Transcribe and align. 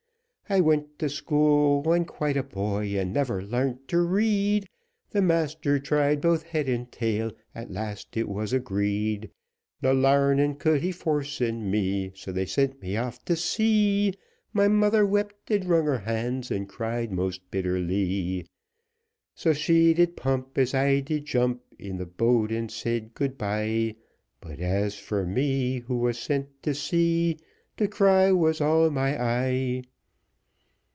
I 0.49 0.59
went 0.59 0.99
to 0.99 1.07
school 1.07 1.81
when 1.81 2.03
quite 2.03 2.35
a 2.35 2.43
boy, 2.43 2.99
and 2.99 3.13
never 3.13 3.41
larnt 3.41 3.87
to 3.87 4.01
read, 4.01 4.67
The 5.11 5.21
master 5.21 5.79
tried 5.79 6.19
both 6.19 6.43
head 6.43 6.67
and 6.67 6.91
tail 6.91 7.31
at 7.55 7.71
last 7.71 8.17
it 8.17 8.27
was 8.27 8.51
agreed 8.51 9.31
No 9.81 9.93
larning 9.93 10.55
he 10.55 10.57
could 10.57 10.95
force 10.95 11.39
in 11.39 11.71
me, 11.71 12.11
so 12.15 12.33
they 12.33 12.45
sent 12.45 12.81
me 12.81 12.97
off 12.97 13.23
to 13.23 13.37
sea, 13.37 14.13
My 14.51 14.67
mother 14.67 15.05
wept 15.05 15.49
and 15.51 15.63
wrung 15.63 15.85
her 15.85 15.99
hands, 15.99 16.51
and 16.51 16.67
cried 16.67 17.13
most 17.13 17.49
bitterly. 17.49 18.45
So 19.33 19.53
she 19.53 19.93
did 19.93 20.17
pump, 20.17 20.57
As 20.57 20.73
I 20.73 20.99
did 20.99 21.23
jump 21.23 21.61
In 21.79 21.95
the 21.95 22.05
boat, 22.05 22.51
and 22.51 22.69
said, 22.69 23.13
"Good 23.13 23.37
bye;" 23.37 23.95
But 24.41 24.59
as 24.59 24.95
for 24.95 25.25
me, 25.25 25.79
Who 25.79 25.95
was 25.99 26.19
sent 26.19 26.61
to 26.63 26.73
sea, 26.73 27.37
To 27.77 27.87
cry 27.87 28.33
was 28.33 28.59
all 28.59 28.89
my 28.89 29.17
eye. 29.17 29.83